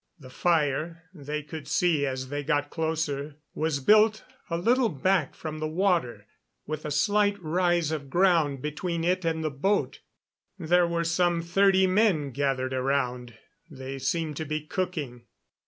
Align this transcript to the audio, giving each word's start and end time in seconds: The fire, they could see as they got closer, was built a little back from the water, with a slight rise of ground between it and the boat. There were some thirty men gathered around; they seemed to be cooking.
The 0.19 0.31
fire, 0.31 1.03
they 1.13 1.43
could 1.43 1.67
see 1.67 2.07
as 2.07 2.29
they 2.29 2.43
got 2.43 2.71
closer, 2.71 3.35
was 3.53 3.79
built 3.79 4.23
a 4.49 4.57
little 4.57 4.89
back 4.89 5.35
from 5.35 5.59
the 5.59 5.67
water, 5.67 6.25
with 6.65 6.85
a 6.85 6.89
slight 6.89 7.37
rise 7.39 7.91
of 7.91 8.09
ground 8.09 8.63
between 8.63 9.03
it 9.03 9.23
and 9.25 9.43
the 9.43 9.51
boat. 9.51 9.99
There 10.57 10.87
were 10.87 11.03
some 11.03 11.43
thirty 11.43 11.85
men 11.85 12.31
gathered 12.31 12.73
around; 12.73 13.35
they 13.69 13.99
seemed 13.99 14.37
to 14.37 14.45
be 14.45 14.65
cooking. 14.65 15.25